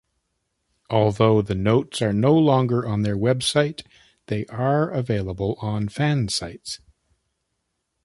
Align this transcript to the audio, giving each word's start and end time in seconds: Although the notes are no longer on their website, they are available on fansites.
Although 0.89 1.43
the 1.43 1.53
notes 1.53 2.01
are 2.01 2.11
no 2.11 2.33
longer 2.35 2.87
on 2.87 3.03
their 3.03 3.15
website, 3.15 3.83
they 4.25 4.47
are 4.47 4.89
available 4.89 5.57
on 5.61 5.89
fansites. 5.89 6.79